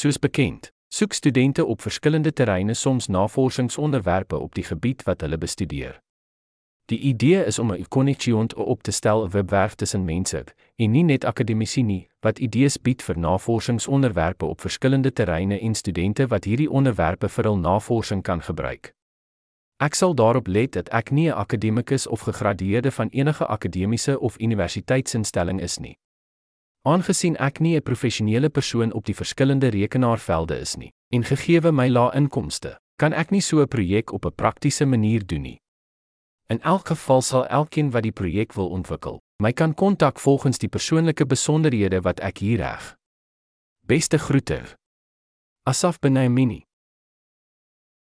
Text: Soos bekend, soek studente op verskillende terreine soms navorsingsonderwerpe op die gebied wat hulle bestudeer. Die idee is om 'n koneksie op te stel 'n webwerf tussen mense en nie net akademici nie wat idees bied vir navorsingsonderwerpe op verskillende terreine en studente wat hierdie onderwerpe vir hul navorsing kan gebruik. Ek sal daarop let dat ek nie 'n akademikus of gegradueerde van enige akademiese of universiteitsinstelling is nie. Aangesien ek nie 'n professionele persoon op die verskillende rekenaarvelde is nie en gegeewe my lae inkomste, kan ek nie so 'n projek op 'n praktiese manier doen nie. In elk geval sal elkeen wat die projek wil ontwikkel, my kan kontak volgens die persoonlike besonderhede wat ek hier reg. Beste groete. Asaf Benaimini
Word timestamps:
Soos 0.00 0.16
bekend, 0.18 0.70
soek 0.88 1.12
studente 1.12 1.64
op 1.64 1.80
verskillende 1.80 2.32
terreine 2.32 2.74
soms 2.74 3.06
navorsingsonderwerpe 3.06 4.38
op 4.38 4.54
die 4.54 4.64
gebied 4.64 5.02
wat 5.04 5.20
hulle 5.20 5.38
bestudeer. 5.38 5.98
Die 6.88 6.98
idee 6.98 7.44
is 7.44 7.58
om 7.58 7.72
'n 7.72 7.84
koneksie 7.88 8.36
op 8.54 8.82
te 8.82 8.90
stel 8.90 9.24
'n 9.24 9.30
webwerf 9.30 9.74
tussen 9.74 10.04
mense 10.04 10.44
en 10.76 10.90
nie 10.90 11.02
net 11.02 11.24
akademici 11.24 11.82
nie 11.82 12.08
wat 12.20 12.38
idees 12.38 12.80
bied 12.80 13.02
vir 13.02 13.18
navorsingsonderwerpe 13.18 14.44
op 14.44 14.60
verskillende 14.60 15.12
terreine 15.12 15.60
en 15.60 15.74
studente 15.74 16.26
wat 16.26 16.44
hierdie 16.44 16.70
onderwerpe 16.70 17.28
vir 17.28 17.44
hul 17.44 17.58
navorsing 17.58 18.22
kan 18.22 18.42
gebruik. 18.42 18.94
Ek 19.76 19.94
sal 19.94 20.14
daarop 20.14 20.46
let 20.46 20.72
dat 20.72 20.88
ek 20.88 21.10
nie 21.10 21.28
'n 21.28 21.36
akademikus 21.36 22.06
of 22.06 22.20
gegradueerde 22.20 22.90
van 22.90 23.08
enige 23.08 23.46
akademiese 23.46 24.20
of 24.20 24.40
universiteitsinstelling 24.40 25.60
is 25.60 25.78
nie. 25.78 25.98
Aangesien 26.88 27.36
ek 27.36 27.60
nie 27.60 27.76
'n 27.76 27.82
professionele 27.82 28.48
persoon 28.48 28.92
op 28.92 29.04
die 29.04 29.14
verskillende 29.14 29.68
rekenaarvelde 29.68 30.58
is 30.58 30.76
nie 30.76 30.92
en 31.12 31.24
gegeewe 31.24 31.72
my 31.72 31.88
lae 31.88 32.14
inkomste, 32.14 32.78
kan 32.96 33.12
ek 33.12 33.30
nie 33.30 33.40
so 33.40 33.60
'n 33.60 33.68
projek 33.68 34.12
op 34.12 34.24
'n 34.24 34.34
praktiese 34.34 34.86
manier 34.86 35.26
doen 35.26 35.42
nie. 35.42 35.60
In 36.48 36.60
elk 36.62 36.86
geval 36.86 37.22
sal 37.22 37.46
elkeen 37.46 37.90
wat 37.90 38.02
die 38.02 38.12
projek 38.12 38.52
wil 38.52 38.68
ontwikkel, 38.68 39.20
my 39.42 39.52
kan 39.52 39.74
kontak 39.74 40.18
volgens 40.18 40.58
die 40.58 40.68
persoonlike 40.68 41.26
besonderhede 41.26 42.00
wat 42.00 42.20
ek 42.20 42.38
hier 42.38 42.58
reg. 42.58 42.96
Beste 43.86 44.18
groete. 44.18 44.62
Asaf 45.64 45.98
Benaimini 45.98 46.69